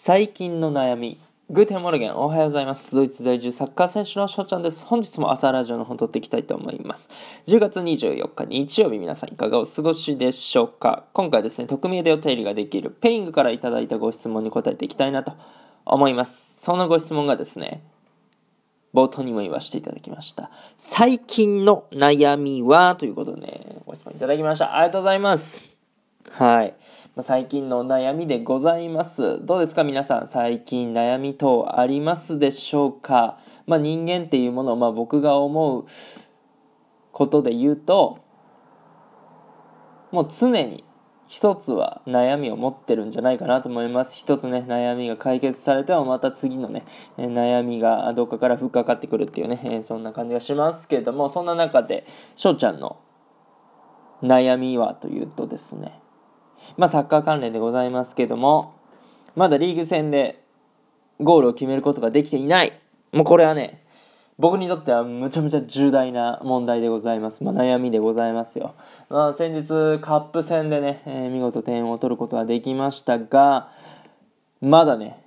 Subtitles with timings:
[0.00, 1.20] 最近の悩み。
[1.50, 2.94] Guten Morgen、おはようございます。
[2.94, 4.84] ドイツ在住サッカー選手の翔ちゃんです。
[4.84, 7.10] 本日も朝ラジオの方録っていきたいと思います。
[7.48, 11.02] 10月24日日曜日、皆さんいかがお過ごしでしょうか？
[11.12, 15.32] 今回ですね、匿名でお手入れができるペイングからいただいたご質問に答えていきたいなと
[15.84, 16.62] 思います。
[16.62, 17.82] そのご質問がですね、
[18.94, 20.52] 冒頭にも言わせていただきました。
[20.76, 22.94] 最近の悩みは？
[22.94, 24.76] ということでね、ご質問いただきました。
[24.76, 25.66] ありがとうございます。
[26.30, 26.74] はい。
[27.20, 29.44] 最近の悩みでございます。
[29.44, 29.82] どうですか？
[29.82, 33.38] 皆さん、最近悩み等ありますでしょうか？
[33.66, 35.86] まあ人間っていうものを、まあ僕が思う
[37.10, 38.20] ことで言うと、
[40.12, 40.84] もう常に
[41.26, 44.14] 一つは悩みを持ってるんじゃないかなと思います。
[44.14, 46.84] 一つね、悩みが解決されてもまた次のね、
[47.16, 52.06] 悩みがどっかから降っかかってくるっていうね、えそんな感じがしますけれども、そんな中で、
[52.36, 53.00] 翔ちゃんの
[54.22, 56.00] 悩みはというとですね、
[56.76, 58.74] まあサッカー関連でございますけども、
[59.34, 60.42] まだリーグ戦で
[61.20, 62.72] ゴールを決めることができていない。
[63.12, 63.82] もうこれはね、
[64.38, 67.42] 僕にとってはむちゃむちゃ重大な問題でございます。
[67.42, 68.74] まあ、悩みでございますよ。
[69.08, 69.66] まあ、先日
[70.00, 73.72] カップ戦でね、えー見事点を取ることができましたが、
[74.60, 75.24] まだね、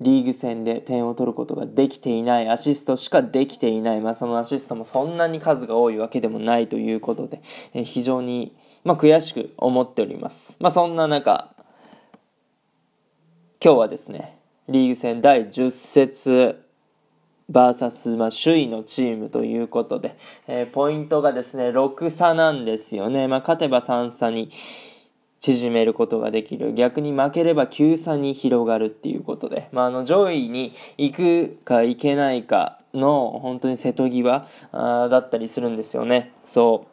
[0.00, 7.40] リーグ戦で点を取ることができていない、アシストしかできていない、まあ、そのアシストもそんなに数が多いわけでもないということで、
[7.72, 10.56] えー非常に、まあ、悔しく思っております。
[10.58, 11.54] まあ、そんな中、
[13.64, 14.38] 今日はですね、
[14.68, 16.64] リーグ戦第10節、
[17.48, 20.16] バーサス、まあ、首位のチームということで、
[20.48, 23.28] えーポイントがですね、6差なんですよね。
[23.28, 24.50] まあ、勝てば3差に
[25.40, 26.72] 縮めることができる。
[26.72, 36.32] 逆に負ければ9差に広がるっていうことで、まあ、あの上位に行くか行けないかの本当に瀬戸際あだったりするんですよね。
[36.46, 36.91] そう。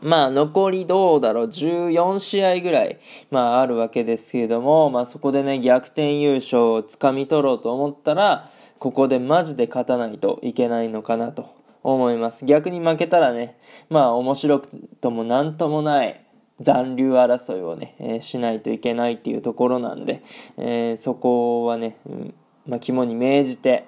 [0.00, 1.46] まあ残りどうだろう。
[1.46, 12.44] 14試合ぐらい、まあ、あるわけですけれども、まあ、そこでね逆転優勝をつかみ取ろうと思ったらここでマジで勝たないといけないのかなと思います。
[12.44, 13.58] 逆に負けたらね
[13.88, 14.68] まあ面白く
[15.00, 16.24] ともなんともない
[16.60, 20.22] 残留争いをね、えーしないといけないっていうところなんで、
[20.56, 22.34] えーそこはね、うん
[22.66, 23.86] まあ、肝に銘じて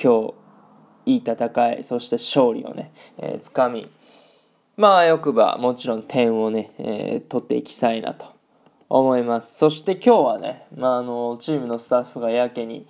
[0.00, 0.34] 今日
[1.06, 3.88] いい戦いそして勝利をね、えーつかみ
[4.76, 8.26] まあよくばもちろん点をね、えー取っていきたいなと
[8.88, 12.86] 思いますそして今日はね、まあ、あのチームのスタッフがやけに、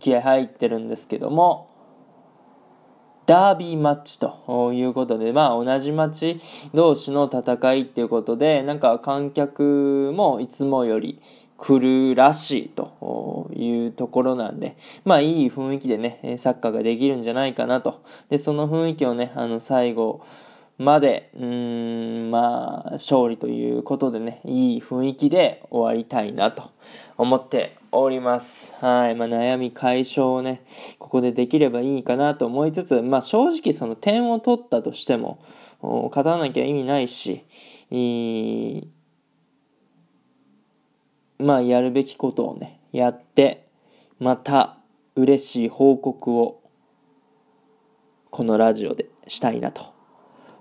[0.00, 1.70] 気合入ってるんですけども
[3.26, 6.40] ダービーマッチということで、まあ同じ町
[6.72, 11.20] 同士の戦いっていうことで、なんか観客もいつもより
[11.58, 11.78] 来
[12.10, 18.04] るらしいというところなんで、まあいい雰囲気でね、サッカーができるんじゃないかなと。
[18.30, 20.24] で、その雰囲気をね、あの最後
[20.78, 26.70] まで、うん、まあ勝利ということでね、いい雰囲気で終わりたいなと
[27.16, 28.72] 思っております。
[28.84, 29.14] はい。
[29.14, 30.62] まあ、悩み解消をね、
[30.98, 35.42] ここでできればいいかなと思いつつ、まあ、正直その点を取ったとしても、
[35.82, 37.44] 勝たなきゃ意味ないし、
[37.90, 38.90] いい
[41.38, 43.68] まあ、やるべきことをね、やって、
[44.18, 44.78] また、
[45.14, 46.62] 嬉しい報告を、
[48.30, 49.95] このラジオでしたいなと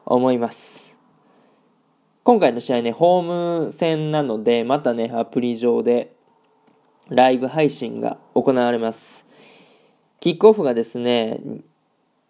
[0.05, 0.95] 思います。
[2.23, 6.13] 今回の試合ね、ホーム戦なので、またね、アプリ上で
[7.09, 9.25] ライブ配信が行われます。
[10.19, 11.39] キックオフがですね、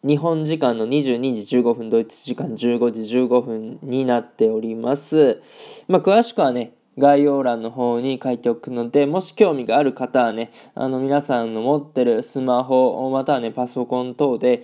[0.03, 2.57] 日本時間の22時15分、ドイツ時間15
[2.91, 5.41] 時15分になっております。
[5.87, 14.63] まあ、詳しくはね、概要欄の方に書いておくので、もし興味がある方はね、あの皆さんの持ってるスマホ、またはね、パソコン等で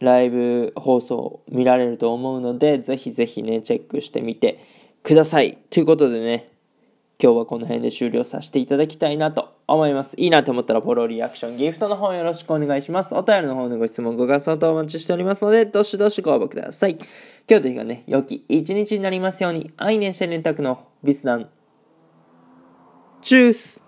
[0.00, 4.64] ライブ放送見られると思うので、ぜひぜひね、チェックしてみて
[5.02, 5.58] ください。
[5.70, 6.50] ということでね、
[7.22, 10.14] 今日はこの辺で終了させていただきたいなと思います。
[10.16, 13.14] いいなと思ったらフォロー、リアクション、ギフトの方よろしくお願いします。
[13.14, 16.96] お便りの方のご質問、ご感想等お待ちしておりますので、どしどしご応募ください。
[17.46, 21.50] 今日という日がね、良き一日になりますように、愛年して連託のビスダン。
[23.20, 23.82] チュース